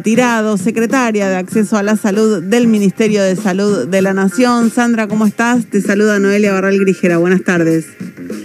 Tirado, 0.00 0.56
secretaria 0.56 1.28
de 1.28 1.36
Acceso 1.36 1.76
a 1.76 1.82
la 1.82 1.96
Salud 1.96 2.42
del 2.42 2.66
Ministerio 2.66 3.22
de 3.22 3.36
Salud 3.36 3.86
de 3.86 4.02
la 4.02 4.14
Nación. 4.14 4.70
Sandra, 4.70 5.08
¿cómo 5.08 5.26
estás? 5.26 5.66
Te 5.66 5.80
saluda 5.80 6.18
Noelia 6.18 6.52
Barral 6.52 6.78
Grijera. 6.78 7.18
Buenas 7.18 7.42
tardes. 7.42 7.86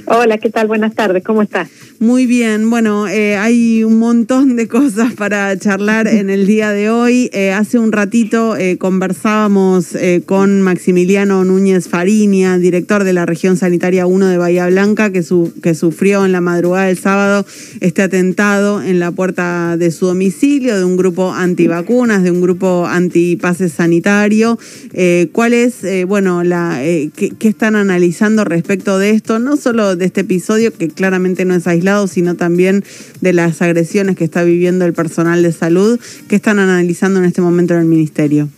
Hola, 0.09 0.37
¿qué 0.37 0.49
tal? 0.49 0.67
Buenas 0.67 0.95
tardes, 0.95 1.21
¿cómo 1.21 1.41
estás? 1.41 1.67
Muy 1.99 2.27
bien, 2.27 2.69
bueno, 2.69 3.09
eh, 3.09 3.35
hay 3.35 3.83
un 3.83 3.99
montón 3.99 4.55
de 4.55 4.69
cosas 4.69 5.13
para 5.15 5.57
charlar 5.57 6.07
en 6.07 6.29
el 6.29 6.47
día 6.47 6.71
de 6.71 6.89
hoy. 6.89 7.29
Eh, 7.33 7.51
hace 7.51 7.77
un 7.77 7.91
ratito 7.91 8.55
eh, 8.55 8.77
conversábamos 8.77 9.97
con 10.25 10.61
Maximiliano 10.61 11.43
Núñez 11.43 11.89
Fariña, 11.89 12.57
director 12.57 13.03
de 13.03 13.11
la 13.11 13.25
región 13.25 13.57
sanitaria 13.57 14.05
1 14.05 14.27
de 14.27 14.37
Bahía 14.37 14.67
Blanca, 14.67 15.11
que, 15.11 15.23
su, 15.23 15.51
que 15.61 15.75
sufrió 15.75 16.23
en 16.23 16.31
la 16.31 16.39
madrugada 16.39 16.85
del 16.85 16.97
sábado 16.97 17.45
este 17.81 18.01
atentado 18.01 18.81
en 18.81 18.99
la 18.99 19.11
puerta 19.11 19.75
de 19.75 19.91
su 19.91 20.05
domicilio 20.05 20.77
de 20.77 20.85
un 20.85 20.95
grupo 20.95 21.33
antivacunas, 21.33 22.23
de 22.23 22.31
un 22.31 22.39
grupo 22.39 22.85
antipase 22.85 23.67
sanitario. 23.67 24.57
¿Cuál 25.33 25.53
es, 25.53 25.85
bueno, 26.07 26.43
la, 26.43 26.79
qué, 26.81 27.33
qué 27.37 27.47
están 27.49 27.75
analizando 27.75 28.45
respecto 28.45 28.99
de 28.99 29.09
esto? 29.09 29.39
No 29.39 29.57
solo 29.57 29.96
de 29.97 30.05
este 30.05 30.21
episodio, 30.21 30.73
que 30.73 30.87
claramente 30.87 31.45
no 31.45 31.55
es 31.55 31.67
aislado, 31.67 32.07
sino 32.07 32.35
también 32.35 32.83
de 33.21 33.33
las 33.33 33.61
agresiones 33.61 34.15
que 34.15 34.23
está 34.23 34.43
viviendo 34.43 34.85
el 34.85 34.93
personal 34.93 35.43
de 35.43 35.51
salud. 35.51 35.99
¿Qué 36.27 36.35
están 36.35 36.59
analizando 36.59 37.19
en 37.19 37.25
este 37.25 37.41
momento 37.41 37.73
en 37.73 37.81
el 37.81 37.85
Ministerio? 37.85 38.49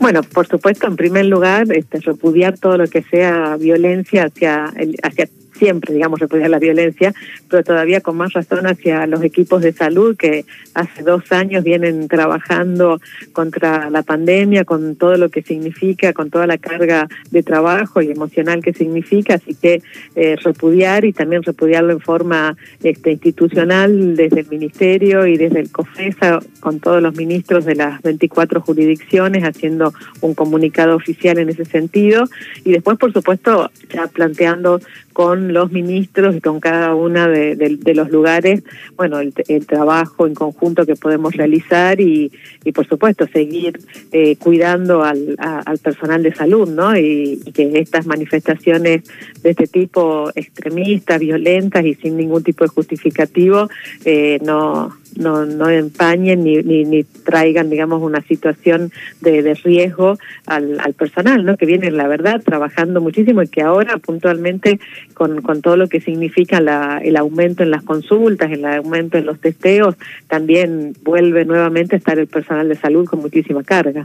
Bueno, 0.00 0.22
por 0.22 0.46
supuesto, 0.46 0.86
en 0.86 0.96
primer 0.96 1.26
lugar, 1.26 1.66
este, 1.72 1.98
repudiar 2.00 2.56
todo 2.58 2.78
lo 2.78 2.86
que 2.86 3.02
sea 3.02 3.56
violencia 3.56 4.26
hacia, 4.26 4.72
hacia 5.02 5.28
siempre, 5.58 5.94
digamos, 5.94 6.20
repudiar 6.20 6.50
la 6.50 6.58
violencia, 6.58 7.12
pero 7.48 7.62
todavía 7.62 8.00
con 8.00 8.16
más 8.16 8.32
razón 8.32 8.66
hacia 8.66 9.06
los 9.06 9.22
equipos 9.22 9.62
de 9.62 9.72
salud 9.72 10.16
que 10.16 10.44
hace 10.74 11.02
dos 11.02 11.30
años 11.32 11.64
vienen 11.64 12.08
trabajando 12.08 13.00
contra 13.32 13.90
la 13.90 14.02
pandemia, 14.02 14.64
con 14.64 14.96
todo 14.96 15.16
lo 15.16 15.28
que 15.28 15.42
significa, 15.42 16.12
con 16.12 16.30
toda 16.30 16.46
la 16.46 16.58
carga 16.58 17.08
de 17.30 17.42
trabajo 17.42 18.00
y 18.02 18.10
emocional 18.10 18.62
que 18.62 18.72
significa, 18.72 19.34
así 19.34 19.54
que 19.54 19.82
eh, 20.14 20.36
repudiar 20.36 21.04
y 21.04 21.12
también 21.12 21.42
repudiarlo 21.42 21.92
en 21.92 22.00
forma 22.00 22.56
este, 22.82 23.12
institucional 23.12 24.16
desde 24.16 24.40
el 24.40 24.48
Ministerio 24.48 25.26
y 25.26 25.36
desde 25.36 25.60
el 25.60 25.70
COFESA, 25.70 26.40
con 26.60 26.80
todos 26.80 27.02
los 27.02 27.14
ministros 27.16 27.64
de 27.64 27.74
las 27.74 28.00
24 28.02 28.60
jurisdicciones, 28.60 29.44
haciendo 29.44 29.92
un 30.20 30.34
comunicado 30.34 30.96
oficial 30.96 31.38
en 31.38 31.48
ese 31.48 31.64
sentido, 31.64 32.24
y 32.64 32.72
después, 32.72 32.98
por 32.98 33.12
supuesto, 33.12 33.70
ya 33.90 34.06
planteando 34.06 34.80
con 35.12 35.47
los 35.52 35.72
ministros 35.72 36.36
y 36.36 36.40
con 36.40 36.60
cada 36.60 36.94
una 36.94 37.28
de, 37.28 37.78
los 37.94 38.10
lugares, 38.10 38.62
bueno, 38.96 39.20
el, 39.20 39.32
trabajo 39.66 40.26
en 40.26 40.34
conjunto 40.34 40.86
que 40.86 40.94
podemos 40.94 41.34
realizar 41.34 42.00
y, 42.00 42.30
y 42.64 42.72
por 42.72 42.86
supuesto, 42.86 43.26
seguir 43.32 43.78
eh, 44.12 44.36
cuidando 44.36 45.02
al, 45.02 45.36
al, 45.38 45.78
personal 45.78 46.22
de 46.22 46.34
salud, 46.34 46.68
¿no? 46.68 46.96
Y, 46.96 47.40
que 47.54 47.78
estas 47.78 48.06
manifestaciones 48.06 49.02
de 49.42 49.50
este 49.50 49.66
tipo 49.66 50.30
extremistas, 50.34 51.18
violentas 51.18 51.84
y 51.84 51.94
sin 51.94 52.16
ningún 52.16 52.42
tipo 52.42 52.64
de 52.64 52.68
justificativo 52.68 53.68
eh, 54.04 54.38
no 54.44 54.96
no, 55.18 55.44
no 55.44 55.68
empañen 55.68 56.44
ni, 56.44 56.62
ni, 56.62 57.04
traigan, 57.04 57.68
digamos, 57.68 58.00
una 58.02 58.22
situación 58.22 58.92
de, 59.20 59.42
de 59.42 59.54
riesgo 59.54 60.18
al, 60.46 60.80
al, 60.80 60.94
personal, 60.94 61.44
¿no? 61.44 61.56
Que 61.56 61.66
viene, 61.66 61.90
la 61.90 62.08
verdad, 62.08 62.40
trabajando 62.42 63.00
muchísimo 63.00 63.42
y 63.42 63.48
que 63.48 63.62
ahora 63.62 63.98
puntualmente 63.98 64.80
con, 65.14 65.42
con 65.42 65.60
todo 65.60 65.76
lo 65.76 65.88
que 65.88 66.00
significa 66.00 66.60
la, 66.60 67.00
el 67.02 67.16
aumento 67.16 67.62
en 67.62 67.70
las 67.70 67.82
consultas, 67.82 68.50
el 68.50 68.64
aumento 68.64 69.18
en 69.18 69.26
los 69.26 69.40
testeos, 69.40 69.96
también 70.28 70.94
vuelve 71.02 71.44
nuevamente 71.44 71.96
a 71.96 71.98
estar 71.98 72.18
el 72.18 72.28
personal 72.28 72.68
de 72.68 72.76
salud 72.76 73.06
con 73.06 73.20
muchísima 73.20 73.62
carga. 73.64 74.04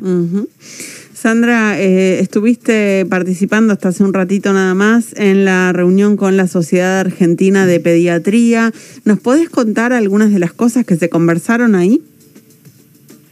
Sandra, 1.24 1.80
eh, 1.80 2.20
estuviste 2.20 3.06
participando 3.10 3.72
hasta 3.72 3.88
hace 3.88 4.04
un 4.04 4.12
ratito 4.12 4.52
nada 4.52 4.74
más 4.74 5.14
en 5.16 5.46
la 5.46 5.72
reunión 5.72 6.18
con 6.18 6.36
la 6.36 6.48
Sociedad 6.48 7.00
Argentina 7.00 7.66
de 7.66 7.80
Pediatría. 7.80 8.74
¿Nos 9.06 9.22
podés 9.22 9.48
contar 9.48 9.94
algunas 9.94 10.34
de 10.34 10.40
las 10.40 10.52
cosas 10.52 10.86
que 10.86 10.98
se 10.98 11.08
conversaron 11.08 11.76
ahí? 11.76 12.02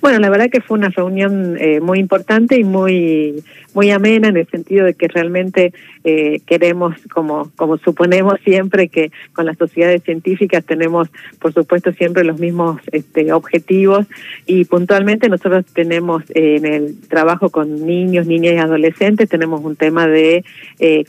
Bueno, 0.02 0.18
la 0.18 0.32
verdad 0.32 0.50
que 0.50 0.62
fue 0.62 0.80
una 0.80 0.90
reunión 0.90 1.58
eh, 1.60 1.80
muy 1.80 2.00
importante 2.00 2.58
y 2.58 2.64
muy 2.64 3.44
muy 3.74 3.92
amena 3.92 4.28
en 4.28 4.36
el 4.36 4.48
sentido 4.48 4.86
de 4.86 4.96
que 4.96 5.08
realmente 5.08 5.74
eh, 6.04 6.42
queremos, 6.46 6.96
como 7.14 7.52
como 7.56 7.78
suponemos 7.78 8.40
siempre 8.44 8.88
que 8.88 9.12
con 9.34 9.46
las 9.46 9.58
sociedades 9.58 10.04
científicas 10.04 10.66
tenemos, 10.66 11.08
por 11.40 11.54
supuesto, 11.54 11.94
siempre 11.94 12.24
los 12.24 12.40
mismos 12.40 12.82
este, 12.92 13.32
objetivos. 13.32 14.08
Y 14.48 14.66
puntualmente 14.66 15.30
nosotros 15.30 15.66
tenemos 15.74 16.24
eh, 16.32 16.56
en 16.58 16.66
el 16.66 17.00
trabajo 17.08 17.50
con 17.50 17.86
niños, 17.86 18.26
niñas 18.26 18.56
y 18.56 18.58
adolescentes 18.58 19.30
tenemos 19.30 19.64
un 19.64 19.76
tema 19.76 20.08
de 20.08 20.44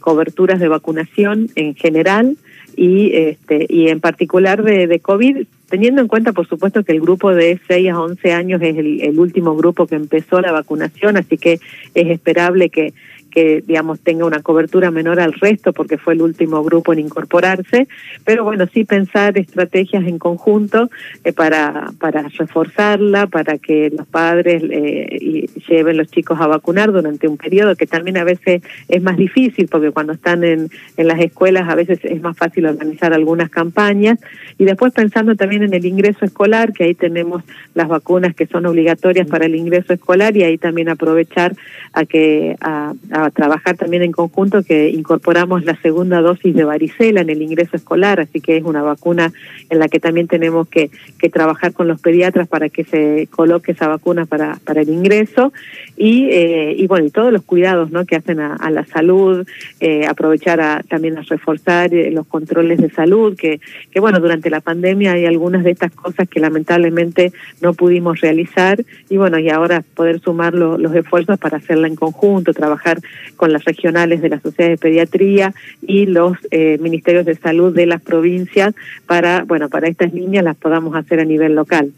coberturas 0.01 0.61
de 0.61 0.69
vacunación 0.69 1.49
en 1.57 1.75
general 1.75 2.37
y 2.77 3.15
este 3.15 3.66
y 3.69 3.88
en 3.88 4.00
particular 4.00 4.62
de, 4.62 4.87
de 4.87 5.00
COVID 5.00 5.47
teniendo 5.72 6.03
en 6.03 6.09
cuenta, 6.09 6.33
por 6.33 6.47
supuesto, 6.47 6.84
que 6.84 6.93
el 6.93 7.00
grupo 7.00 7.34
de 7.34 7.59
6 7.66 7.91
a 7.91 8.00
11 8.00 8.33
años 8.33 8.60
es 8.60 8.77
el, 8.77 9.00
el 9.00 9.19
último 9.19 9.56
grupo 9.56 9.87
que 9.87 9.94
empezó 9.94 10.43
la 10.43 10.53
vacunación, 10.53 11.16
así 11.16 11.38
que 11.38 11.61
es 11.94 12.11
esperable 12.11 12.69
que 12.69 12.93
que 13.32 13.62
digamos 13.66 14.00
tenga 14.00 14.26
una 14.26 14.43
cobertura 14.43 14.91
menor 14.91 15.19
al 15.20 15.32
resto 15.32 15.72
porque 15.72 15.98
fue 15.98 16.15
el 16.15 16.22
último 16.22 16.62
grupo 16.62 16.93
en 16.93 17.00
incorporarse, 17.00 17.88
pero 18.25 18.44
bueno, 18.44 18.66
sí 18.72 18.84
pensar 18.84 19.38
estrategias 19.38 20.04
en 20.04 20.19
conjunto 20.19 20.91
eh, 21.25 21.32
para, 21.32 21.91
para 21.98 22.28
reforzarla, 22.28 23.26
para 23.26 23.59
que 23.59 23.91
los 23.91 24.06
padres 24.06 24.62
eh, 24.70 25.48
lleven 25.69 25.97
los 25.97 26.09
chicos 26.09 26.41
a 26.41 26.47
vacunar 26.47 26.93
durante 26.93 27.26
un 27.26 27.37
periodo 27.37 27.75
que 27.75 27.87
también 27.87 28.16
a 28.16 28.25
veces 28.25 28.62
es 28.88 29.03
más 29.03 29.16
difícil 29.16 29.69
porque 29.69 29.91
cuando 29.91 30.12
están 30.12 30.44
en, 30.44 30.70
en 30.97 31.06
las 31.06 31.20
escuelas 31.20 31.69
a 31.69 31.75
veces 31.75 32.00
es 32.03 32.20
más 32.20 32.37
fácil 32.37 32.66
organizar 32.66 33.12
algunas 33.12 33.50
campañas. 33.50 34.19
Y 34.59 34.64
después 34.64 34.93
pensando 34.93 35.34
también 35.37 35.62
en 35.62 35.75
el 35.75 35.84
ingreso 35.84 36.25
escolar, 36.25 36.72
que 36.72 36.84
ahí 36.84 36.94
tenemos 36.94 37.43
las 37.75 37.88
vacunas 37.88 38.34
que 38.34 38.47
son 38.47 38.66
obligatorias 38.66 39.26
para 39.26 39.47
el 39.47 39.54
ingreso 39.54 39.93
escolar 39.93 40.37
y 40.37 40.43
ahí 40.43 40.59
también 40.59 40.88
aprovechar 40.88 41.54
a 41.93 42.04
que 42.04 42.56
a 42.60 42.93
trabajar 43.31 43.77
también 43.77 44.03
en 44.03 44.12
conjunto 44.12 44.62
que 44.62 44.91
incorporamos 44.91 45.65
la 45.65 45.81
segunda 45.81 46.21
dosis 46.21 46.55
de 46.55 46.65
varicela 46.65 47.21
en 47.21 47.31
el 47.31 47.43
ingreso 47.43 47.77
escolar, 47.77 48.21
así 48.21 48.41
que 48.41 48.56
es 48.56 48.65
una 48.65 48.83
vacuna 48.83 49.33
en 49.71 49.78
la 49.78 49.88
que 49.88 50.00
también 50.00 50.28
tenemos 50.28 50.69
que, 50.69 50.91
que 51.19 51.28
trabajar 51.28 51.72
con 51.72 51.88
los 51.88 52.00
pediatras 52.00 52.49
para 52.49 52.69
que 52.69 52.84
se 52.84 53.28
coloque 53.31 53.72
esa 53.72 53.88
vacuna 53.88 54.27
para, 54.27 54.59
para 54.65 54.82
el 54.82 54.88
ingreso 54.88 55.53
y, 55.97 56.28
eh, 56.31 56.75
y 56.77 56.87
bueno, 56.87 57.06
y 57.06 57.11
todos 57.11 57.32
los 57.32 57.43
cuidados 57.43 57.91
¿no? 57.91 58.05
que 58.06 58.16
hacen 58.16 58.41
a, 58.41 58.71
la 58.71 58.84
salud, 58.87 59.47
eh, 59.81 60.06
aprovechar 60.06 60.61
a, 60.61 60.82
también 60.82 61.19
a 61.19 61.22
reforzar 61.22 61.94
eh, 61.94 62.11
los 62.11 62.27
controles 62.27 62.78
de 62.81 62.91
salud, 62.91 63.37
que, 63.37 63.61
que 63.91 64.00
bueno, 64.00 64.21
durante 64.21 64.50
la 64.50 64.61
pandemia 64.61 65.12
hay 65.12 65.27
algunas 65.27 65.65
de 65.65 65.71
estas 65.71 65.93
cosas 65.93 66.28
que 66.28 66.41
lamentablemente 66.41 67.32
no 67.61 67.75
pudimos 67.75 68.21
realizar 68.21 68.82
y 69.09 69.16
bueno, 69.16 69.38
y 69.38 69.50
ahora 69.50 69.84
poder 69.94 70.21
sumar 70.21 70.55
los 70.55 70.94
esfuerzos 70.94 71.38
para 71.38 71.59
hacerla 71.59 71.87
en 71.87 71.97
conjunto, 71.97 72.53
trabajar 72.53 72.99
con 73.37 73.53
las 73.53 73.65
regionales 73.65 74.23
de 74.23 74.28
la 74.28 74.41
Sociedad 74.41 74.71
de 74.71 74.78
Pediatría 74.78 75.55
y 75.81 76.06
los 76.06 76.37
eh, 76.50 76.78
ministerios 76.81 77.27
de 77.27 77.37
salud 77.37 77.75
de 77.75 77.87
las 77.87 78.03
provincias 78.03 78.75
para, 79.06 79.45
bueno, 79.45 79.69
para 79.69 79.89
estas 79.89 80.12
líneas 80.12 80.45
las 80.45 80.56
podamos 80.56 80.95
hacer 80.95 81.21
a 81.21 81.25
nivel 81.25 81.55
local. 81.55 81.93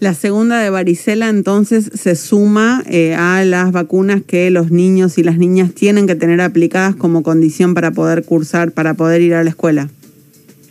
La 0.00 0.14
segunda 0.14 0.60
de 0.60 0.70
varicela 0.70 1.28
entonces 1.28 1.90
se 1.92 2.14
suma 2.14 2.84
eh, 2.88 3.14
a 3.14 3.44
las 3.44 3.72
vacunas 3.72 4.22
que 4.24 4.48
los 4.50 4.70
niños 4.70 5.18
y 5.18 5.24
las 5.24 5.38
niñas 5.38 5.74
tienen 5.74 6.06
que 6.06 6.14
tener 6.14 6.40
aplicadas 6.40 6.94
como 6.94 7.24
condición 7.24 7.74
para 7.74 7.90
poder 7.90 8.24
cursar, 8.24 8.70
para 8.70 8.94
poder 8.94 9.22
ir 9.22 9.34
a 9.34 9.42
la 9.42 9.50
escuela. 9.50 9.88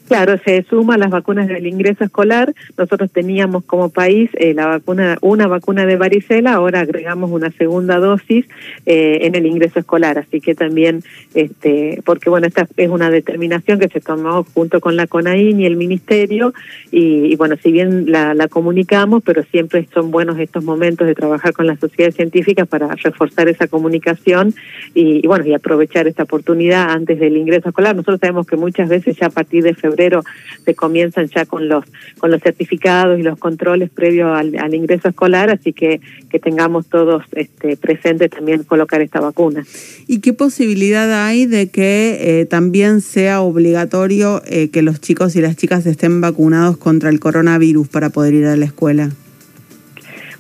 Claro, 0.08 0.40
se 0.46 0.64
suma 0.70 0.98
las 0.98 1.10
vacunas 1.10 1.50
del 1.50 1.68
ingreso 1.68 2.06
escolar. 2.06 2.54
Nosotros 2.78 3.12
teníamos 3.12 3.66
como 3.66 3.90
país 3.90 4.30
eh, 4.36 4.54
la 4.54 4.66
vacuna, 4.66 5.18
una 5.22 5.48
vacuna 5.48 5.86
de 5.86 5.98
varicela, 5.98 6.54
ahora 6.54 6.80
agregamos 6.80 7.30
una 7.30 7.52
segunda 7.52 7.98
dosis 7.98 8.46
eh, 8.86 9.20
en 9.24 9.36
el 9.36 9.46
ingreso 9.46 9.80
escolar. 9.80 10.18
Así 10.18 10.40
que 10.40 10.56
también, 10.56 11.04
este, 11.34 12.02
porque 12.06 12.30
bueno, 12.30 12.48
esta 12.48 12.66
es 12.78 12.90
una 12.90 13.10
determinación 13.10 13.80
que 13.80 13.90
se 13.90 14.00
tomó 14.00 14.46
junto 14.54 14.80
con 14.80 14.96
la 14.96 15.08
CONAIN 15.08 15.60
y 15.60 15.66
el 15.66 15.76
Ministerio. 15.76 16.54
Y, 16.90 17.36
bueno, 17.36 17.56
si 17.62 17.74
bien 17.74 18.10
la, 18.10 18.34
la, 18.34 18.48
comunicamos, 18.48 19.22
pero 19.26 19.44
siempre 19.44 19.90
son 19.94 20.10
buenos 20.10 20.40
estos 20.40 20.64
momentos 20.64 21.06
de 21.06 21.16
trabajar 21.16 21.52
con 21.52 21.68
las 21.68 21.80
sociedades 21.80 22.16
científicas 22.16 22.66
para 22.66 22.96
reforzar 22.96 23.50
esa 23.50 23.68
comunicación 23.68 24.56
y, 24.94 25.20
y 25.22 25.28
bueno, 25.28 25.46
y 25.46 25.54
aprovechar 25.54 26.08
esta 26.08 26.24
oportunidad 26.24 26.92
antes 26.92 27.20
del 27.20 27.36
ingreso 27.36 27.70
escolar. 27.70 27.94
Nosotros 27.94 28.22
sabemos 28.22 28.48
que 28.48 28.56
muchas 28.56 28.88
veces 28.88 29.18
ya 29.18 29.28
a 29.28 29.32
partir 29.32 29.64
de 29.64 29.74
febrero 29.74 29.97
se 30.66 30.76
comienzan 30.76 31.28
ya 31.28 31.46
con 31.46 31.68
los 31.68 31.86
con 32.20 32.32
los 32.32 32.42
certificados 32.42 33.20
y 33.20 33.24
los 33.24 33.38
controles 33.38 33.90
previos 33.90 34.38
al, 34.38 34.74
ingreso 34.74 35.10
escolar, 35.10 35.50
así 35.50 35.74
que 35.74 36.02
que 36.30 36.40
tengamos 36.40 36.88
todos 36.88 37.24
este, 37.34 37.78
presentes 37.78 38.30
también 38.30 38.64
colocar 38.64 39.02
esta 39.02 39.20
vacuna. 39.20 39.64
¿Y 40.08 40.20
qué 40.20 40.34
posibilidad 40.34 41.26
hay 41.26 41.46
de 41.46 41.70
que 41.70 42.40
eh, 42.40 42.46
también 42.46 43.02
sea 43.02 43.42
obligatorio 43.42 44.42
eh, 44.46 44.70
que 44.70 44.82
los 44.82 45.02
chicos 45.02 45.36
y 45.36 45.42
las 45.42 45.56
chicas 45.56 45.86
estén 45.86 46.22
vacunados 46.22 46.78
contra 46.78 47.10
el 47.10 47.20
coronavirus 47.20 47.88
para 47.88 48.10
poder 48.10 48.34
ir 48.34 48.46
a 48.46 48.56
la 48.56 48.66
escuela? 48.66 49.12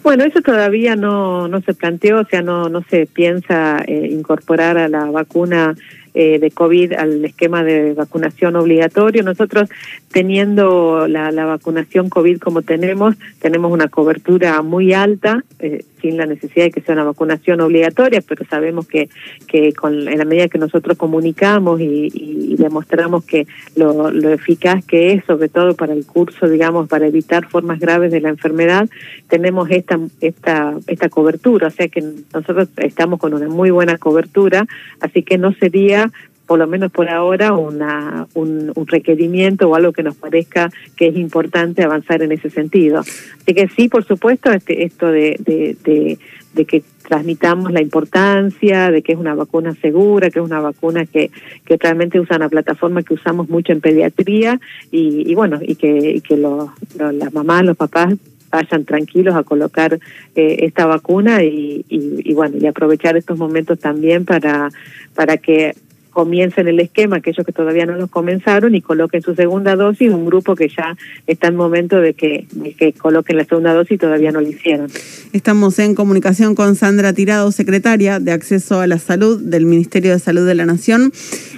Bueno, 0.07 0.23
eso 0.23 0.41
todavía 0.41 0.95
no, 0.95 1.49
no 1.49 1.59
se 1.59 1.73
planteó, 1.73 2.21
o 2.21 2.25
sea, 2.25 2.41
no, 2.41 2.69
no 2.69 2.81
se 2.89 3.07
piensa 3.07 3.83
eh, 3.85 4.07
incorporar 4.09 4.77
a 4.77 4.87
la 4.87 5.03
vacuna 5.11 5.75
eh, 6.19 6.39
de 6.39 6.49
COVID 6.49 6.93
al 6.93 7.23
esquema 7.23 7.63
de 7.63 7.93
vacunación 7.93 8.55
obligatorio. 8.55 9.21
Nosotros, 9.21 9.69
teniendo 10.11 11.07
la, 11.07 11.31
la 11.31 11.45
vacunación 11.45 12.09
COVID 12.09 12.39
como 12.39 12.61
tenemos, 12.61 13.15
tenemos 13.39 13.71
una 13.71 13.87
cobertura 13.87 14.61
muy 14.61 14.93
alta, 14.93 15.43
eh, 15.59 15.83
sin 16.01 16.17
la 16.17 16.25
necesidad 16.25 16.65
de 16.65 16.71
que 16.71 16.81
sea 16.81 16.93
una 16.93 17.03
vacunación 17.03 17.59
obligatoria, 17.61 18.21
pero 18.21 18.45
sabemos 18.49 18.87
que, 18.87 19.09
que 19.47 19.73
con, 19.73 20.07
en 20.07 20.17
la 20.17 20.25
medida 20.25 20.47
que 20.47 20.59
nosotros 20.59 20.97
comunicamos 20.97 21.81
y, 21.81 22.09
y 22.13 22.55
demostramos 22.55 23.25
que 23.25 23.47
lo, 23.75 24.11
lo 24.11 24.29
eficaz 24.29 24.85
que 24.85 25.13
es, 25.13 25.25
sobre 25.25 25.49
todo 25.49 25.75
para 25.75 25.93
el 25.93 26.05
curso, 26.05 26.47
digamos, 26.47 26.87
para 26.87 27.07
evitar 27.07 27.47
formas 27.47 27.79
graves 27.79 28.11
de 28.11 28.21
la 28.21 28.29
enfermedad, 28.29 28.89
tenemos 29.27 29.69
esta, 29.69 29.99
esta, 30.21 30.75
esta 30.87 31.09
cobertura, 31.09 31.67
o 31.67 31.71
sea 31.71 31.87
que 31.87 32.03
nosotros 32.33 32.69
estamos 32.77 33.19
con 33.19 33.33
una 33.33 33.49
muy 33.49 33.71
buena 33.71 33.97
cobertura, 33.97 34.65
así 35.01 35.23
que 35.23 35.37
no 35.37 35.53
sería 35.53 36.11
por 36.47 36.59
lo 36.59 36.65
menos 36.65 36.91
por 36.91 37.09
ahora, 37.09 37.53
una, 37.53 38.25
un, 38.33 38.73
requerimiento 38.87 39.69
o 39.69 39.75
algo 39.75 39.91
que 39.91 40.01
nos 40.01 40.15
parezca 40.15 40.71
que 40.95 41.07
es 41.07 41.17
importante 41.17 41.83
avanzar 41.83 42.23
en 42.23 42.31
ese 42.31 42.49
sentido. 42.49 42.99
Así 42.99 43.53
que 43.53 43.67
sí, 43.75 43.89
por 43.89 44.05
supuesto, 44.05 44.51
este, 44.51 44.85
esto 44.85 45.07
de, 45.07 45.35
de, 45.39 46.17
de, 46.55 46.65
que 46.65 46.83
transmitamos 47.07 47.71
la 47.71 47.81
importancia, 47.81 48.89
de 48.91 49.01
que 49.01 49.11
es 49.11 49.19
una 49.19 49.35
vacuna 49.35 49.75
segura, 49.75 50.29
que 50.29 50.39
es 50.39 50.45
una 50.45 50.61
vacuna 50.61 51.05
que, 51.05 51.29
que 51.65 51.77
realmente 51.77 52.19
usa 52.19 52.37
una 52.37 52.49
plataforma 52.49 53.03
que 53.03 53.13
usamos 53.13 53.49
mucho 53.49 53.73
en 53.73 53.81
pediatría 53.81 54.59
y, 54.89 55.29
y 55.29 55.35
bueno, 55.35 55.59
y 55.61 55.75
que, 55.75 56.13
y 56.15 56.21
que 56.21 56.37
los, 56.37 56.69
las 56.97 57.33
mamás, 57.33 57.65
los 57.65 57.77
papás 57.77 58.15
vayan 58.49 58.85
tranquilos 58.85 59.35
a 59.35 59.43
colocar 59.43 59.99
eh, 60.35 60.57
esta 60.61 60.85
vacuna 60.85 61.43
y, 61.43 61.85
y, 61.89 62.31
y, 62.31 62.33
bueno 62.33 62.55
y 62.57 62.65
aprovechar 62.65 63.17
estos 63.17 63.37
momentos 63.37 63.77
también 63.77 64.23
para 64.23 64.69
para 65.13 65.35
que 65.35 65.75
comiencen 66.17 66.67
el 66.67 66.79
esquema, 66.79 67.17
aquellos 67.17 67.45
que 67.45 67.51
todavía 67.51 67.85
no 67.85 67.95
lo 67.95 68.07
comenzaron, 68.07 68.73
y 68.73 68.81
coloquen 68.81 69.21
su 69.21 69.35
segunda 69.35 69.75
dosis, 69.75 70.09
un 70.09 70.25
grupo 70.25 70.55
que 70.55 70.67
ya 70.67 70.97
está 71.27 71.49
en 71.49 71.55
momento 71.55 72.01
de 72.01 72.15
que, 72.15 72.47
que 72.75 72.93
coloquen 72.93 73.37
la 73.37 73.45
segunda 73.45 73.71
dosis 73.71 73.91
y 73.91 73.97
todavía 73.99 74.31
no 74.31 74.41
lo 74.41 74.47
hicieron. 74.47 74.87
Estamos 75.31 75.77
en 75.77 75.93
comunicación 75.93 76.55
con 76.55 76.75
Sandra 76.75 77.13
Tirado, 77.13 77.51
secretaria 77.51 78.19
de 78.19 78.31
Acceso 78.31 78.79
a 78.79 78.87
la 78.87 78.97
Salud 78.97 79.39
del 79.43 79.67
Ministerio 79.67 80.11
de 80.11 80.17
Salud 80.17 80.47
de 80.47 80.55
la 80.55 80.65
Nación. 80.65 81.11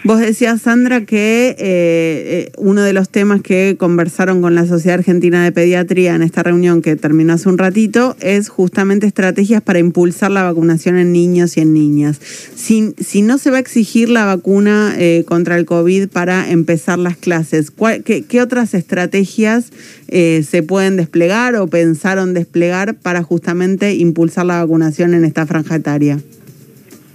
Vos 0.06 0.20
decías, 0.20 0.62
Sandra, 0.62 1.06
que 1.06 1.50
eh, 1.50 1.56
eh, 1.60 2.52
uno 2.58 2.82
de 2.84 2.94
los 2.94 3.10
temas 3.10 3.42
que 3.42 3.76
conversaron 3.78 4.42
con 4.42 4.56
la 4.56 4.66
Sociedad 4.66 5.00
Argentina 5.00 5.44
de 5.44 5.52
Pediatría 5.52 6.16
en 6.16 6.24
esta 6.24 6.42
reunión 6.42 6.82
que 6.82 6.96
terminó 6.96 7.34
hace 7.34 7.50
un 7.50 7.58
ratito 7.58 8.16
es 8.22 8.48
justamente 8.48 9.08
estrategias 9.08 9.62
para 9.62 9.80
impulsar 9.80 10.32
la 10.32 10.44
vacunación 10.44 10.98
en 10.98 11.12
niños 11.12 11.58
y 11.58 11.62
en 11.62 11.74
niñas. 11.74 12.20
Si, 12.56 12.94
si 12.98 13.22
no 13.22 13.38
se 13.38 13.52
va 13.52 13.58
a 13.58 13.60
exigir 13.60 14.10
la 14.10 14.24
vacuna 14.24 14.96
eh, 14.98 15.26
contra 15.28 15.58
el 15.58 15.66
COVID 15.66 16.08
para 16.08 16.50
empezar 16.50 16.98
las 16.98 17.18
clases. 17.18 17.72
qué, 18.06 18.24
qué, 18.24 18.42
otras 18.42 18.74
estrategias 18.74 19.66
se 20.10 20.64
pueden 20.64 20.96
desplegar 20.96 21.56
o 21.56 21.68
pensaron 21.68 22.34
desplegar 22.34 22.96
para 22.96 23.22
justamente 23.22 23.94
impulsar 23.96 24.46
la 24.46 24.62
vacunación 24.62 25.14
en 25.14 25.26
esta 25.26 25.46
franja 25.46 25.76
etaria? 25.76 26.20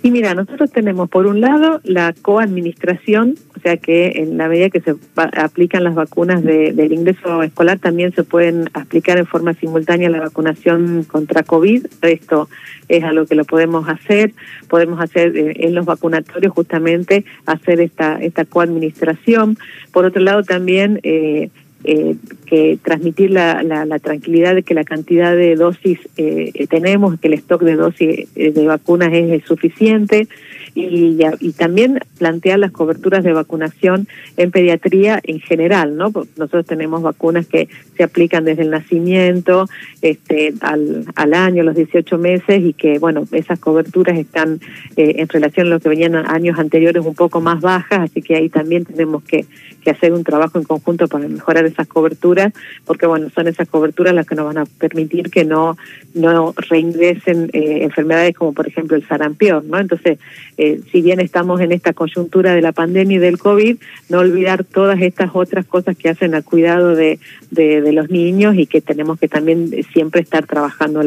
Y 0.05 0.11
mira, 0.11 0.35
nosotros 0.35 0.71
tenemos 0.71 1.09
por 1.09 1.27
un 1.27 1.41
lado 1.41 1.81
la 1.83 2.13
coadministración, 2.13 3.37
o 3.57 3.61
sea 3.61 3.79
que 3.79 4.09
en 4.17 4.37
la 4.37 4.49
medida 4.49 4.69
que 4.69 4.83
se 4.83 4.95
aplican 5.15 5.83
las 5.83 5.95
vacunas 5.95 6.45
de, 6.45 6.75
del 6.75 6.93
ingreso 6.93 7.43
escolar 7.43 7.79
también 7.79 8.13
se 8.13 8.23
pueden 8.23 8.69
aplicar 8.75 9.17
en 9.17 9.25
forma 9.25 9.55
simultánea 9.55 10.11
la 10.11 10.21
vacunación 10.21 11.05
contra 11.05 11.43
COVID. 11.43 11.87
Esto 12.03 12.51
es 12.91 13.03
algo 13.03 13.25
que 13.25 13.35
lo 13.35 13.47
podemos 13.47 13.89
hacer. 13.89 14.35
Podemos 14.69 15.01
hacer 15.01 15.35
eh, 15.35 15.55
en 15.61 15.75
los 15.75 15.87
vacunatorios 15.87 16.53
justamente 16.53 17.25
hacer 17.47 17.81
esta, 17.81 18.19
esta 18.21 18.45
coadministración. 18.45 19.57
Por 19.91 20.05
otro 20.05 20.21
lado 20.21 20.43
también... 20.43 21.01
Eh, 21.03 21.49
eh, 21.85 22.17
que 22.47 22.79
transmitir 22.83 23.31
la, 23.31 23.63
la, 23.63 23.99
tranquilidad 23.99 24.55
de 24.55 24.63
que 24.63 24.75
la 24.75 24.85
cantidad 24.85 25.35
de 25.35 25.55
dosis 25.55 25.99
eh, 26.17 26.67
tenemos, 26.69 27.19
que 27.21 27.29
el 27.29 27.35
stock 27.35 27.63
de 27.63 27.77
dosis 27.77 28.29
eh, 28.37 28.53
de 28.53 28.67
vacunas 28.67 29.11
es, 29.13 29.45
suficiente 29.45 30.29
y, 30.75 31.19
y, 31.41 31.53
también 31.53 32.01
plantear 32.19 32.59
las 32.59 32.73
coberturas 32.73 33.23
de 33.23 33.33
vacunación 33.33 34.09
en 34.37 34.51
pediatría 34.51 35.21
en 35.23 35.41
general, 35.41 35.97
¿no? 35.97 36.13
nosotros 36.37 36.67
tenemos 36.67 37.03
vacunas 37.03 37.47
que 37.47 37.69
se 37.97 38.03
aplican 38.03 38.45
desde 38.45 38.63
el 38.63 38.71
nacimiento 38.71 39.69
este, 40.03 40.55
al, 40.61 41.05
al 41.15 41.35
año, 41.35 41.63
los 41.63 41.77
18 41.77 42.19
meses 42.19 42.63
y 42.65 42.73
que, 42.73 42.99
bueno, 42.99 43.27
esas 43.33 43.59
coberturas 43.59 44.19
están 44.19 44.61
eh, 44.97 45.17
en 45.19 45.29
relación 45.29 45.67
a 45.67 45.71
lo 45.71 45.81
que 45.81 45.89
venían 45.89 46.15
años 46.15 46.59
anteriores 46.59 47.05
un 47.05 47.15
poco 47.15 47.41
más 47.41 47.61
bajas, 47.61 48.01
así 48.01 48.23
que 48.23 48.37
ahí 48.37 48.49
también 48.49 48.85
tenemos 48.85 49.23
que, 49.25 49.47
que 49.85 49.91
hacer 49.91 50.13
un 50.13 50.25
trabajo 50.25 50.59
en 50.59 50.65
conjunto 50.65 51.07
para 51.07 51.29
mejorar 51.29 51.65
esas 51.67 51.87
coberturas, 51.87 52.53
porque 52.85 53.07
bueno, 53.07 53.29
son 53.31 53.47
esas 53.47 53.69
coberturas 53.69 54.15
las 54.15 54.27
que 54.27 54.35
nos 54.35 54.47
van 54.47 54.59
a 54.59 54.67
permitir 54.67 55.31
que 55.31 55.45
no, 55.45 55.77
no 56.15 56.55
reingresen 56.57 57.51
eh, 57.53 57.85
enfermedades 57.85 58.35
como 58.35 58.53
por 58.53 58.67
ejemplo 58.67 58.97
el 58.97 59.07
sarampión, 59.07 59.69
¿no? 59.69 59.79
Entonces, 59.79 60.19
eh, 60.57 60.81
si 60.91 61.03
bien 61.03 61.21
estamos 61.21 61.61
en 61.61 61.73
esta 61.73 61.93
coyuntura 61.93 62.55
de 62.55 62.63
la 62.63 62.73
pandemia 62.73 63.17
y 63.17 63.21
del 63.21 63.39
COVID, 63.39 63.77
no 64.09 64.19
olvidar 64.19 64.65
todas 64.65 65.01
estas 65.01 65.31
otras 65.35 65.67
cosas 65.67 65.97
que 65.97 66.09
hacen 66.09 66.35
al 66.35 66.45
cuidado 66.45 66.95
de, 66.95 67.19
de, 67.51 67.93
los 67.93 68.11
niños 68.11 68.57
y 68.57 68.67
que 68.67 68.81
tenemos 68.81 69.21
que 69.21 69.29
también 69.29 69.71
siempre 69.93 70.21
estar 70.21 70.47
trabajando 70.47 71.03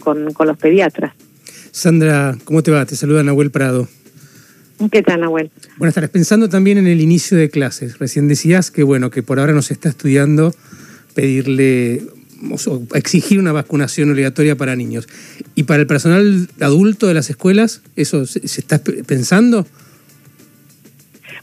con, 0.00 0.32
con 0.32 0.46
los 0.46 0.56
pediatras. 0.56 1.12
Sandra, 1.70 2.36
¿cómo 2.44 2.62
te 2.62 2.70
va? 2.70 2.84
Te 2.86 2.96
saluda 2.96 3.22
Nahuel 3.22 3.50
Prado. 3.50 3.88
¿Qué 4.92 5.02
tal, 5.02 5.20
Nahuel? 5.20 5.50
Buenas 5.76 5.94
tardes. 5.94 6.10
Pensando 6.10 6.48
también 6.48 6.78
en 6.78 6.86
el 6.86 7.00
inicio 7.00 7.36
de 7.36 7.50
clases, 7.50 7.98
recién 7.98 8.28
decías 8.28 8.70
que, 8.70 8.84
bueno, 8.84 9.10
que 9.10 9.22
por 9.22 9.40
ahora 9.40 9.52
nos 9.52 9.70
está 9.70 9.88
estudiando 9.88 10.54
pedirle 11.14 12.02
o 12.64 12.82
exigir 12.94 13.40
una 13.40 13.50
vacunación 13.50 14.10
obligatoria 14.10 14.56
para 14.56 14.76
niños. 14.76 15.08
¿Y 15.56 15.64
para 15.64 15.80
el 15.80 15.88
personal 15.88 16.48
adulto 16.60 17.08
de 17.08 17.14
las 17.14 17.28
escuelas, 17.28 17.82
eso 17.96 18.26
se, 18.26 18.46
se 18.46 18.60
está 18.60 18.78
pensando? 18.78 19.66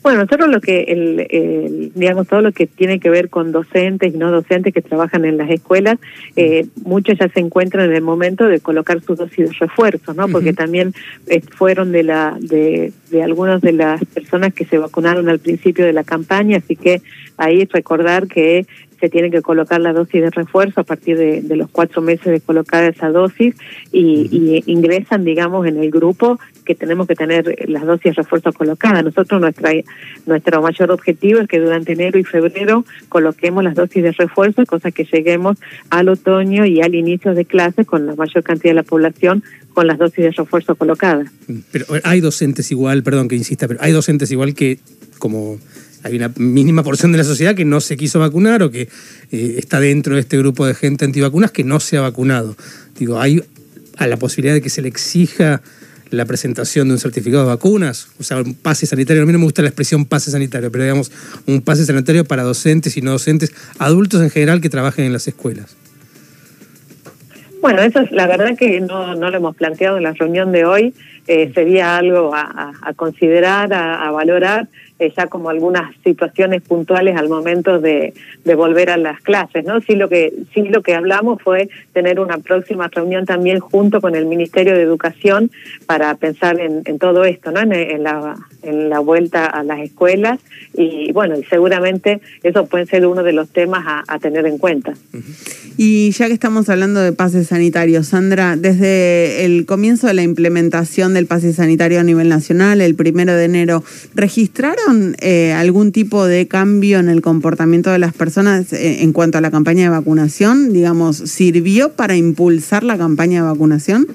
Bueno, 0.06 0.20
nosotros 0.20 0.50
lo 0.50 0.62
que, 0.62 0.84
el, 0.84 1.92
digamos, 1.96 2.28
todo 2.28 2.42
lo 2.42 2.52
que 2.52 2.68
tiene 2.68 3.00
que 3.00 3.10
ver 3.10 3.32
con 3.32 3.52
docentes 3.52 4.14
y 4.14 4.18
no 4.20 4.30
docentes 4.30 4.72
que 4.72 4.84
trabajan 4.84 5.26
en 5.26 5.36
las 5.36 5.50
escuelas, 5.50 5.98
eh, 6.36 6.68
muchos 6.84 7.18
ya 7.18 7.28
se 7.28 7.40
encuentran 7.40 7.90
en 7.90 7.96
el 7.96 8.04
momento 8.04 8.46
de 8.46 8.60
colocar 8.60 9.02
sus 9.02 9.18
dosis 9.18 9.50
de 9.50 9.56
refuerzo, 9.60 10.14
¿no? 10.14 10.28
Porque 10.28 10.54
también 10.54 10.94
eh, 11.26 11.42
fueron 11.42 11.92
de 11.92 12.04
la 12.04 12.38
de, 12.40 12.94
de 13.10 13.24
algunas 13.24 13.62
de 13.62 13.72
las 13.72 14.06
personas 14.06 14.54
que 14.54 14.66
se 14.66 14.78
vacunaron 14.78 15.28
al 15.28 15.40
principio 15.40 15.84
de 15.84 15.94
la 15.94 16.04
campaña, 16.04 16.58
así 16.58 16.76
que 16.76 17.02
ahí 17.38 17.66
recordar 17.66 18.28
que 18.28 18.68
se 19.00 19.10
tiene 19.10 19.32
que 19.32 19.42
colocar 19.42 19.82
la 19.82 19.92
dosis 19.92 20.22
de 20.22 20.30
refuerzo 20.30 20.82
a 20.82 20.84
partir 20.84 21.18
de, 21.18 21.56
los 21.56 21.70
cuatro 21.70 22.02
meses 22.02 22.26
de 22.26 22.42
colocar 22.42 22.84
esa 22.84 23.10
dosis 23.10 23.56
y, 23.92 24.30
y, 24.32 24.72
ingresan, 24.72 25.26
digamos, 25.26 25.66
en 25.68 25.78
el 25.78 25.90
grupo 25.90 26.40
que 26.66 26.76
tenemos 26.76 27.08
que 27.08 27.16
tener 27.16 27.70
las 27.70 27.86
dosis 27.86 28.04
de 28.04 28.14
refuerzo 28.14 28.52
colocadas. 28.52 29.04
Nosotros 29.04 29.40
nuestra 29.40 29.72
nuestro 30.26 30.62
mayor 30.62 30.92
objetivo 30.92 31.40
es 31.40 31.48
que 31.48 31.60
durante 31.60 31.94
enero 31.94 32.20
y 32.20 32.24
febrero 32.24 32.86
coloquemos 33.10 33.64
las 33.64 33.76
dosis 33.76 34.04
de 34.04 34.12
refuerzo, 34.12 34.66
cosa 34.66 34.92
que 34.92 35.06
lleguemos 35.06 35.58
al 35.90 36.10
otoño 36.10 36.66
y 36.66 36.82
al 36.82 36.96
inicio 36.96 37.34
de 37.34 37.46
clases 37.46 37.86
con 37.86 38.06
la 38.06 38.16
mayor 38.16 38.44
cantidad 38.44 38.72
de 38.72 38.76
la 38.76 38.84
población 38.84 39.44
con 39.74 39.88
las 39.88 39.98
dosis 39.98 40.24
de 40.24 40.32
refuerzo 40.32 40.76
colocadas. 40.76 41.30
Pero 41.72 41.86
hay 42.04 42.22
docentes 42.22 42.72
igual, 42.72 43.04
perdón 43.04 43.28
que 43.28 43.36
insista, 43.36 43.68
pero 43.68 43.80
hay 43.82 43.92
docentes 43.92 44.32
igual 44.32 44.54
que 44.54 44.80
como 45.20 45.60
hay 46.04 46.16
una 46.16 46.32
mínima 46.38 46.84
porción 46.84 47.12
de 47.12 47.18
la 47.18 47.24
sociedad 47.24 47.56
que 47.56 47.66
no 47.66 47.82
se 47.82 47.98
quiso 47.98 48.20
vacunar 48.20 48.62
o 48.62 48.70
que 48.70 48.90
eh, 49.32 49.56
está 49.58 49.80
dentro 49.80 50.14
de 50.16 50.22
este 50.22 50.38
grupo 50.38 50.66
de 50.66 50.76
gente 50.76 51.04
antivacunas 51.04 51.52
que 51.52 51.64
no 51.64 51.80
se 51.80 51.98
ha 51.98 52.02
vacunado. 52.02 52.56
Digo, 52.98 53.20
hay 53.20 53.44
a 53.98 54.08
la 54.08 54.18
posibilidad 54.18 54.54
de 54.54 54.62
que 54.62 54.70
se 54.70 54.82
le 54.82 54.88
exija 54.88 55.62
la 56.12 56.26
presentación 56.26 56.88
de 56.88 56.94
un 56.94 57.00
certificado 57.00 57.44
de 57.44 57.50
vacunas, 57.50 58.10
o 58.20 58.24
sea, 58.24 58.38
un 58.38 58.54
pase 58.54 58.86
sanitario. 58.86 59.24
A 59.24 59.26
mí 59.26 59.34
no 59.34 59.40
me 59.40 59.46
gusta 59.46 59.62
la 59.62 59.70
expresión 59.70 60.06
pase 60.06 60.32
sanitario, 60.32 60.72
pero 60.72 60.84
digamos, 60.84 61.12
un 61.48 61.62
pase 61.62 61.86
sanitario 61.86 62.26
para 62.26 62.44
docentes 62.44 62.96
y 62.98 63.02
no 63.02 63.12
docentes, 63.12 63.54
adultos 63.80 64.22
en 64.22 64.30
general 64.30 64.62
que 64.62 64.70
trabajen 64.70 65.06
en 65.06 65.14
las 65.14 65.28
escuelas. 65.28 65.76
Bueno, 67.62 67.82
eso 67.82 68.00
es 68.02 68.12
la 68.12 68.28
verdad 68.28 68.56
que 68.56 68.80
no, 68.80 69.16
no 69.16 69.32
lo 69.32 69.38
hemos 69.38 69.56
planteado 69.56 69.98
en 69.98 70.04
la 70.04 70.14
reunión 70.14 70.52
de 70.52 70.66
hoy. 70.66 70.94
Eh, 71.28 71.52
sería 71.56 71.98
algo 71.98 72.32
a, 72.36 72.94
considerar, 72.96 73.74
a, 73.74 74.12
valorar. 74.12 74.68
Eh, 75.00 75.12
ya 75.16 75.28
como 75.28 75.50
algunas 75.50 75.94
situaciones 76.04 76.62
puntuales 76.62 77.18
al 77.18 77.28
momento 77.28 77.80
de, 77.80 78.14
de, 78.46 78.56
volver 78.56 78.90
a 78.90 78.98
las 78.98 79.20
clases, 79.22 79.66
¿no? 79.66 79.82
Sí 79.82 79.96
lo 79.96 80.08
que 80.08 80.32
sí 80.54 80.64
lo 80.64 80.82
que 80.82 80.96
hablamos 80.96 81.42
fue 81.42 81.70
tener 81.94 82.20
una 82.20 82.38
próxima 82.38 82.88
reunión 82.88 83.26
también 83.26 83.60
junto 83.60 84.00
con 84.00 84.16
el 84.16 84.26
Ministerio 84.26 84.74
de 84.74 84.84
Educación 84.84 85.52
para 85.86 86.16
pensar 86.16 86.60
en, 86.60 86.82
en 86.86 86.98
todo 86.98 87.26
esto, 87.26 87.52
¿no? 87.52 87.60
En, 87.60 87.74
en, 87.74 88.04
la 88.04 88.36
en 88.64 88.90
la 88.90 89.00
vuelta 89.00 89.46
a 89.46 89.64
las 89.64 89.80
escuelas 89.80 90.40
y 90.74 91.12
bueno, 91.12 91.38
y 91.38 91.44
seguramente 91.44 92.22
eso 92.44 92.66
puede 92.66 92.86
ser 92.86 93.06
uno 93.06 93.24
de 93.24 93.34
los 93.34 93.50
temas 93.50 93.84
a, 93.86 94.04
a 94.08 94.20
tener 94.20 94.46
en 94.46 94.58
cuenta. 94.58 94.94
Y 95.78 96.12
ya 96.12 96.28
que 96.28 96.34
estamos 96.34 96.70
hablando 96.70 97.02
de 97.02 97.12
pases 97.12 97.48
sanitarios, 97.48 98.08
Sandra, 98.08 98.56
desde 98.56 99.44
el 99.44 99.66
comienzo 99.66 100.08
de 100.08 100.14
la 100.14 100.24
implementación 100.24 101.14
del 101.14 101.28
pase 101.28 101.52
sanitario 101.52 102.00
a 102.00 102.04
nivel 102.04 102.30
nacional, 102.30 102.80
el 102.80 102.96
primero 102.96 103.34
de 103.34 103.46
enero, 103.46 103.84
¿registraron 104.14 104.85
eh, 105.20 105.54
algún 105.54 105.92
tipo 105.92 106.26
de 106.26 106.48
cambio 106.48 107.00
en 107.00 107.10
el 107.10 107.22
comportamiento 107.22 107.92
de 107.92 108.00
las 108.00 108.14
personas 108.14 108.72
eh, 108.74 109.04
en 109.04 109.14
cuanto 109.14 109.38
a 109.38 109.42
la 109.42 109.52
campaña 109.52 109.84
de 109.84 109.90
vacunación? 109.90 110.74
Digamos, 110.74 111.18
¿sirvió 111.18 111.94
para 111.94 112.16
impulsar 112.16 112.84
la 112.84 112.98
campaña 112.98 113.42
de 113.42 113.50
vacunación? 113.50 114.08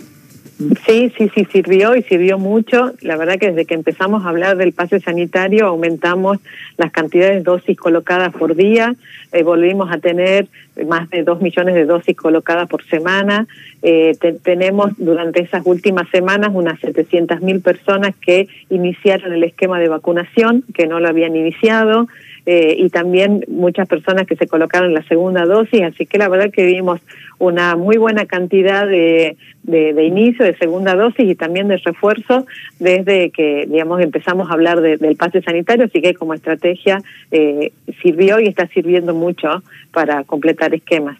Sí, 0.84 1.10
sí, 1.16 1.30
sí, 1.34 1.46
sirvió 1.50 1.96
y 1.96 2.02
sirvió 2.02 2.38
mucho. 2.38 2.92
La 3.00 3.16
verdad 3.16 3.38
que 3.38 3.48
desde 3.48 3.64
que 3.64 3.72
empezamos 3.72 4.24
a 4.24 4.28
hablar 4.28 4.58
del 4.58 4.74
pase 4.74 5.00
sanitario 5.00 5.66
aumentamos 5.66 6.36
las 6.76 6.92
cantidades 6.92 7.36
de 7.36 7.42
dosis 7.42 7.78
colocadas 7.78 8.30
por 8.34 8.54
día, 8.54 8.94
eh, 9.32 9.42
volvimos 9.42 9.90
a 9.90 9.96
tener 9.98 10.48
más 10.86 11.08
de 11.08 11.22
dos 11.22 11.40
millones 11.40 11.74
de 11.74 11.86
dosis 11.86 12.14
colocadas 12.14 12.68
por 12.68 12.84
semana. 12.84 13.46
Eh, 13.82 14.12
tenemos 14.42 14.92
durante 14.98 15.40
esas 15.40 15.62
últimas 15.64 16.10
semanas 16.10 16.50
unas 16.52 16.78
700 16.80 17.40
mil 17.40 17.62
personas 17.62 18.14
que 18.16 18.46
iniciaron 18.68 19.32
el 19.32 19.44
esquema 19.44 19.80
de 19.80 19.88
vacunación, 19.88 20.64
que 20.74 20.86
no 20.86 21.00
lo 21.00 21.08
habían 21.08 21.36
iniciado. 21.36 22.06
Eh, 22.44 22.74
y 22.78 22.88
también 22.90 23.44
muchas 23.48 23.86
personas 23.86 24.26
que 24.26 24.36
se 24.36 24.46
colocaron 24.46 24.92
la 24.92 25.02
segunda 25.04 25.44
dosis, 25.44 25.82
así 25.82 26.06
que 26.06 26.18
la 26.18 26.28
verdad 26.28 26.50
que 26.50 26.64
vimos 26.64 27.00
una 27.40 27.74
muy 27.74 27.96
buena 27.96 28.26
cantidad 28.26 28.86
de, 28.86 29.36
de, 29.62 30.04
inicio, 30.04 30.44
de 30.44 30.56
segunda 30.56 30.94
dosis 30.94 31.28
y 31.28 31.34
también 31.34 31.68
de 31.68 31.78
refuerzo 31.78 32.46
desde 32.78 33.30
que, 33.30 33.66
digamos, 33.68 34.00
empezamos 34.00 34.50
a 34.50 34.52
hablar 34.54 34.80
del 34.80 35.16
pase 35.16 35.42
sanitario, 35.42 35.86
así 35.86 36.00
que 36.00 36.14
como 36.14 36.34
estrategia 36.34 37.02
eh, 37.30 37.72
sirvió 38.02 38.40
y 38.40 38.46
está 38.46 38.66
sirviendo 38.68 39.14
mucho 39.14 39.62
para 39.92 40.24
completar 40.24 40.74
esquemas. 40.74 41.18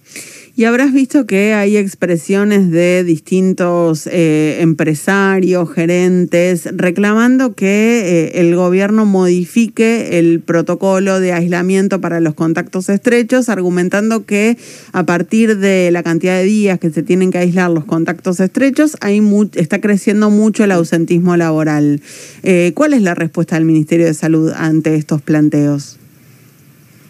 Y 0.57 0.65
habrás 0.65 0.93
visto 0.93 1.27
que 1.27 1.55
hay 1.55 1.77
expresiones 1.77 2.71
de 2.71 3.03
distintos 3.05 4.07
eh, 4.07 4.59
empresarios, 4.61 5.73
gerentes, 5.73 6.69
reclamando 6.73 7.55
que 7.55 8.27
eh, 8.27 8.41
el 8.41 8.55
gobierno 8.57 9.07
modifique 9.07 10.19
el 10.19 10.41
protocolo 10.41 11.21
de 11.21 11.33
aislamiento 11.33 12.01
para 12.01 12.21
los 12.21 12.35
contactos 12.35 12.89
estrechos, 12.89 13.49
argumentando 13.49 14.27
que 14.27 14.59
a 14.93 15.05
partir 15.05 15.57
de 15.57 15.91
la 15.93 16.03
cantidad 16.11 16.39
de 16.39 16.45
días 16.45 16.81
que 16.81 16.91
se 16.91 17.05
tienen 17.05 17.31
que 17.31 17.39
aislar 17.39 17.71
los 17.71 17.85
contactos 17.85 18.41
estrechos, 18.41 18.97
hay 19.01 19.23
está 19.55 19.81
creciendo 19.81 20.29
mucho 20.29 20.65
el 20.65 20.73
ausentismo 20.73 21.37
laboral. 21.37 22.01
Eh, 22.43 22.73
¿Cuál 22.75 22.95
es 22.95 23.03
la 23.03 23.15
respuesta 23.15 23.55
del 23.55 23.65
Ministerio 23.65 24.07
de 24.07 24.15
Salud 24.15 24.53
ante 24.57 24.97
estos 24.97 25.23
planteos? 25.23 26.01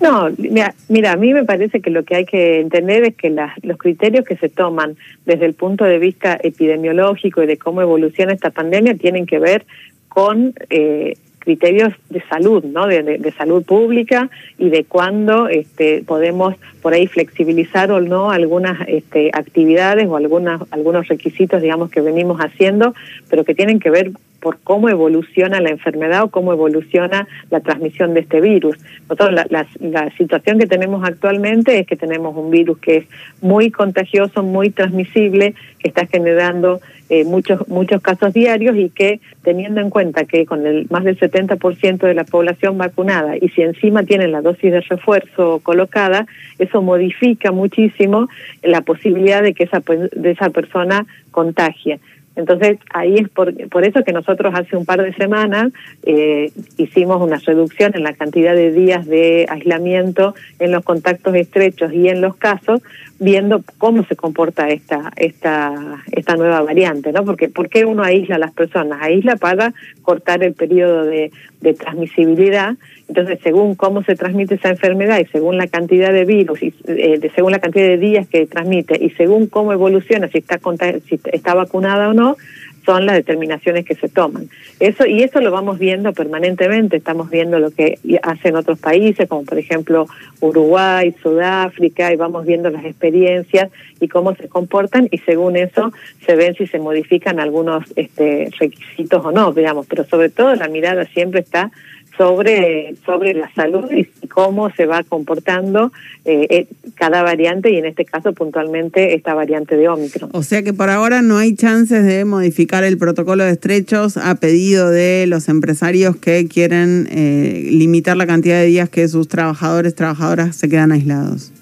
No, 0.02 0.28
mira, 0.36 0.74
mira, 0.88 1.12
a 1.12 1.16
mí 1.16 1.32
me 1.32 1.44
parece 1.44 1.80
que 1.80 1.88
lo 1.88 2.04
que 2.04 2.16
hay 2.16 2.24
que 2.26 2.60
entender 2.60 3.04
es 3.04 3.16
que 3.16 3.30
las, 3.30 3.52
los 3.62 3.78
criterios 3.78 4.26
que 4.26 4.36
se 4.36 4.50
toman 4.50 4.96
desde 5.24 5.46
el 5.46 5.54
punto 5.54 5.84
de 5.84 5.98
vista 5.98 6.38
epidemiológico 6.42 7.42
y 7.42 7.46
de 7.46 7.56
cómo 7.56 7.80
evoluciona 7.80 8.34
esta 8.34 8.50
pandemia 8.50 8.96
tienen 8.96 9.24
que 9.24 9.38
ver 9.38 9.64
con 10.08 10.52
eh, 10.68 11.16
criterios 11.50 11.92
de 12.10 12.22
salud, 12.28 12.62
¿no? 12.62 12.86
De, 12.86 13.02
de, 13.02 13.32
salud 13.32 13.64
pública 13.64 14.30
y 14.56 14.68
de 14.68 14.84
cuándo 14.84 15.48
este, 15.48 16.04
podemos 16.04 16.54
por 16.80 16.92
ahí 16.92 17.08
flexibilizar 17.08 17.90
o 17.90 18.00
no 18.00 18.30
algunas 18.30 18.78
este, 18.86 19.30
actividades 19.32 20.06
o 20.06 20.16
algunas, 20.16 20.62
algunos 20.70 21.08
requisitos, 21.08 21.60
digamos, 21.60 21.90
que 21.90 22.02
venimos 22.02 22.38
haciendo, 22.38 22.94
pero 23.28 23.42
que 23.44 23.56
tienen 23.56 23.80
que 23.80 23.90
ver 23.90 24.12
por 24.40 24.58
cómo 24.60 24.88
evoluciona 24.88 25.60
la 25.60 25.70
enfermedad 25.70 26.24
o 26.24 26.30
cómo 26.30 26.52
evoluciona 26.52 27.28
la 27.50 27.60
transmisión 27.60 28.14
de 28.14 28.20
este 28.20 28.40
virus. 28.40 28.76
Nosotros 29.02 29.32
la, 29.32 29.66
la, 29.80 30.10
situación 30.16 30.58
que 30.58 30.66
tenemos 30.66 31.06
actualmente 31.06 31.78
es 31.78 31.86
que 31.86 31.96
tenemos 31.96 32.36
un 32.36 32.50
virus 32.50 32.78
que 32.78 32.96
es 32.98 33.04
muy 33.40 33.70
contagioso, 33.70 34.42
muy 34.42 34.70
transmisible, 34.70 35.54
que 35.78 35.88
está 35.88 36.06
generando 36.06 36.80
eh, 37.08 37.24
muchos 37.24 37.66
muchos 37.68 38.00
casos 38.02 38.32
diarios 38.32 38.76
y 38.76 38.88
que 38.88 39.20
teniendo 39.42 39.80
en 39.80 39.90
cuenta 39.90 40.24
que 40.24 40.46
con 40.46 40.64
el 40.64 40.86
más 40.90 41.02
del 41.02 41.18
70% 41.18 41.98
de 41.98 42.14
la 42.14 42.24
población 42.24 42.78
vacunada 42.78 43.36
y 43.36 43.48
si 43.48 43.62
encima 43.62 44.04
tienen 44.04 44.30
la 44.30 44.42
dosis 44.42 44.70
de 44.70 44.80
refuerzo 44.80 45.60
colocada, 45.62 46.26
eso 46.58 46.82
modifica 46.82 47.50
muchísimo 47.50 48.28
la 48.62 48.82
posibilidad 48.82 49.42
de 49.42 49.54
que 49.54 49.64
esa 49.64 49.80
de 49.80 50.30
esa 50.30 50.50
persona 50.50 51.06
contagie. 51.32 51.98
Entonces, 52.40 52.78
ahí 52.92 53.16
es 53.16 53.28
por, 53.28 53.54
por 53.68 53.84
eso 53.84 54.02
que 54.02 54.12
nosotros 54.12 54.52
hace 54.54 54.76
un 54.76 54.84
par 54.84 55.02
de 55.02 55.12
semanas 55.14 55.72
eh, 56.04 56.50
hicimos 56.76 57.20
una 57.20 57.36
reducción 57.36 57.92
en 57.94 58.02
la 58.02 58.14
cantidad 58.14 58.54
de 58.54 58.72
días 58.72 59.06
de 59.06 59.46
aislamiento 59.48 60.34
en 60.58 60.72
los 60.72 60.84
contactos 60.84 61.34
estrechos 61.34 61.92
y 61.92 62.08
en 62.08 62.20
los 62.20 62.36
casos, 62.36 62.80
viendo 63.20 63.62
cómo 63.76 64.02
se 64.04 64.16
comporta 64.16 64.70
esta 64.70 65.12
esta 65.16 66.02
esta 66.10 66.36
nueva 66.36 66.62
variante, 66.62 67.12
¿no? 67.12 67.24
Porque 67.24 67.50
¿por 67.50 67.68
qué 67.68 67.84
uno 67.84 68.02
aísla 68.02 68.36
a 68.36 68.38
las 68.38 68.52
personas? 68.52 68.98
Aísla 69.02 69.36
para 69.36 69.74
cortar 70.02 70.42
el 70.42 70.54
periodo 70.54 71.04
de, 71.04 71.30
transmisibilidad. 71.78 72.76
Entonces, 73.06 73.38
según 73.42 73.74
cómo 73.74 74.02
se 74.02 74.16
transmite 74.16 74.54
esa 74.54 74.70
enfermedad 74.70 75.20
y 75.20 75.26
según 75.26 75.58
la 75.58 75.66
cantidad 75.66 76.10
de 76.10 76.24
virus 76.24 76.62
y 76.62 76.72
eh, 76.86 77.30
según 77.34 77.52
la 77.52 77.58
cantidad 77.58 77.86
de 77.86 77.98
días 77.98 78.26
que 78.26 78.46
transmite 78.46 78.96
y 78.98 79.10
según 79.10 79.46
cómo 79.46 79.74
evoluciona 79.74 80.28
si 80.28 80.38
está 80.38 80.58
si 81.06 81.20
está 81.30 81.54
vacunada 81.54 82.08
o 82.08 82.14
no, 82.14 82.36
son 82.84 83.06
las 83.06 83.16
determinaciones 83.16 83.84
que 83.84 83.94
se 83.94 84.08
toman. 84.08 84.48
Eso 84.78 85.06
y 85.06 85.22
eso 85.22 85.40
lo 85.40 85.50
vamos 85.50 85.78
viendo 85.78 86.12
permanentemente, 86.12 86.96
estamos 86.96 87.30
viendo 87.30 87.58
lo 87.58 87.70
que 87.70 87.98
hacen 88.22 88.56
otros 88.56 88.78
países, 88.78 89.28
como 89.28 89.44
por 89.44 89.58
ejemplo 89.58 90.06
Uruguay, 90.40 91.14
Sudáfrica, 91.22 92.12
y 92.12 92.16
vamos 92.16 92.46
viendo 92.46 92.70
las 92.70 92.84
experiencias 92.84 93.70
y 94.00 94.08
cómo 94.08 94.34
se 94.34 94.48
comportan 94.48 95.08
y 95.10 95.18
según 95.18 95.56
eso 95.56 95.92
se 96.24 96.36
ven 96.36 96.54
si 96.54 96.66
se 96.66 96.78
modifican 96.78 97.40
algunos 97.40 97.84
este, 97.96 98.50
requisitos 98.58 99.24
o 99.24 99.32
no, 99.32 99.52
digamos, 99.52 99.86
pero 99.86 100.04
sobre 100.04 100.30
todo 100.30 100.54
la 100.54 100.68
mirada 100.68 101.04
siempre 101.06 101.40
está 101.40 101.70
sobre, 102.16 102.94
sobre 103.04 103.34
la 103.34 103.52
salud 103.54 103.90
y 103.90 104.04
cómo 104.28 104.70
se 104.70 104.86
va 104.86 105.02
comportando 105.02 105.92
eh, 106.24 106.46
eh, 106.50 106.66
cada 106.94 107.22
variante 107.22 107.70
y 107.70 107.76
en 107.76 107.86
este 107.86 108.04
caso 108.04 108.32
puntualmente 108.32 109.14
esta 109.14 109.34
variante 109.34 109.76
de 109.76 109.88
Omicron. 109.88 110.30
O 110.32 110.42
sea 110.42 110.62
que 110.62 110.72
por 110.72 110.90
ahora 110.90 111.22
no 111.22 111.38
hay 111.38 111.54
chances 111.54 112.04
de 112.04 112.24
modificar 112.24 112.84
el 112.84 112.98
protocolo 112.98 113.44
de 113.44 113.52
estrechos 113.52 114.16
a 114.16 114.34
pedido 114.34 114.90
de 114.90 115.26
los 115.26 115.48
empresarios 115.48 116.16
que 116.16 116.46
quieren 116.46 117.08
eh, 117.10 117.68
limitar 117.70 118.16
la 118.16 118.26
cantidad 118.26 118.60
de 118.60 118.66
días 118.66 118.88
que 118.88 119.08
sus 119.08 119.28
trabajadores, 119.28 119.94
trabajadoras 119.94 120.56
se 120.56 120.68
quedan 120.68 120.92
aislados. 120.92 121.52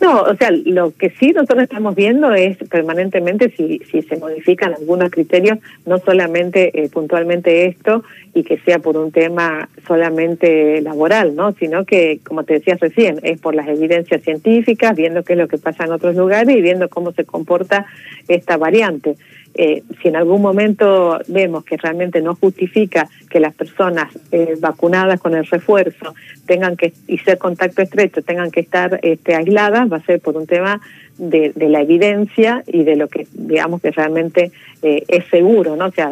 No, 0.00 0.22
o 0.22 0.34
sea, 0.36 0.50
lo 0.50 0.92
que 0.92 1.10
sí 1.10 1.32
nosotros 1.32 1.64
estamos 1.64 1.94
viendo 1.94 2.32
es 2.32 2.56
permanentemente 2.70 3.50
si, 3.50 3.80
si 3.90 4.00
se 4.00 4.16
modifican 4.16 4.72
algunos 4.72 5.10
criterios, 5.10 5.58
no 5.84 5.98
solamente 5.98 6.82
eh, 6.82 6.88
puntualmente 6.88 7.66
esto 7.66 8.02
y 8.32 8.42
que 8.42 8.58
sea 8.60 8.78
por 8.78 8.96
un 8.96 9.12
tema 9.12 9.68
solamente 9.86 10.80
laboral, 10.80 11.36
¿no? 11.36 11.52
Sino 11.52 11.84
que, 11.84 12.20
como 12.24 12.44
te 12.44 12.54
decías 12.54 12.80
recién, 12.80 13.20
es 13.22 13.40
por 13.40 13.54
las 13.54 13.68
evidencias 13.68 14.22
científicas, 14.22 14.96
viendo 14.96 15.22
qué 15.22 15.34
es 15.34 15.38
lo 15.38 15.48
que 15.48 15.58
pasa 15.58 15.84
en 15.84 15.92
otros 15.92 16.16
lugares 16.16 16.56
y 16.56 16.62
viendo 16.62 16.88
cómo 16.88 17.12
se 17.12 17.24
comporta 17.24 17.84
esta 18.26 18.56
variante. 18.56 19.16
Eh, 19.62 19.82
si 20.00 20.08
en 20.08 20.16
algún 20.16 20.40
momento 20.40 21.18
vemos 21.28 21.64
que 21.64 21.76
realmente 21.76 22.22
no 22.22 22.34
justifica 22.34 23.10
que 23.28 23.40
las 23.40 23.52
personas 23.52 24.08
eh, 24.32 24.54
vacunadas 24.58 25.20
con 25.20 25.34
el 25.34 25.44
refuerzo 25.44 26.14
tengan 26.46 26.78
que 26.78 26.94
y 27.06 27.18
ser 27.18 27.36
contacto 27.36 27.82
estrecho 27.82 28.22
tengan 28.22 28.50
que 28.50 28.60
estar 28.60 28.98
este, 29.02 29.34
aisladas 29.34 29.92
va 29.92 29.98
a 29.98 30.06
ser 30.06 30.18
por 30.20 30.38
un 30.38 30.46
tema 30.46 30.80
de, 31.18 31.52
la 31.56 31.82
evidencia 31.82 32.64
y 32.66 32.84
de 32.84 32.96
lo 32.96 33.08
que 33.08 33.26
digamos 33.34 33.82
que 33.82 33.90
realmente 33.90 34.50
eh, 34.80 35.04
es 35.08 35.26
seguro 35.26 35.76
no 35.76 35.88
o 35.88 35.92
sea 35.92 36.10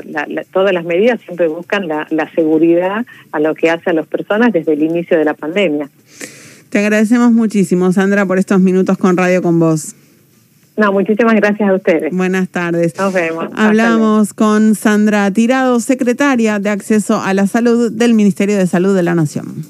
todas 0.53 0.75
las 0.75 0.85
medidas 0.85 1.19
siempre 1.23 1.49
buscan 1.49 1.89
la, 1.89 2.07
la 2.11 2.31
seguridad 2.35 3.07
a 3.33 3.41
lo 3.41 3.55
que 3.55 3.71
hace 3.71 3.89
a 3.89 3.95
las 3.95 4.07
personas 4.07 4.53
desde 4.53 4.75
el 4.75 4.83
inicio 4.83 5.17
de 5.17 5.25
la 5.25 5.33
pandemia. 5.33 5.89
Te 6.69 6.81
agradecemos 6.81 7.33
muchísimo 7.33 7.91
Sandra 7.93 8.27
por 8.27 8.39
estos 8.39 8.61
minutos 8.61 8.99
con 8.99 9.17
Radio 9.17 9.41
con 9.41 9.59
vos 9.59 9.95
no, 10.79 10.93
muchísimas 10.93 11.35
gracias 11.35 11.69
a 11.69 11.75
ustedes. 11.75 12.15
Buenas 12.15 12.49
tardes. 12.49 12.97
Nos 12.97 13.13
vemos. 13.13 13.49
Hablamos 13.57 14.33
con 14.33 14.77
Sandra 14.77 15.29
Tirado, 15.33 15.81
secretaria 15.81 16.61
de 16.61 16.71
Acceso 16.71 17.21
a 17.21 17.35
la 17.35 17.49
Salud 17.49 17.91
del 17.91 18.15
Ministerio 18.15 18.57
de 18.57 18.67
Salud 18.69 18.95
de 18.95 19.03
la 19.03 19.17
Nación. 19.17 19.65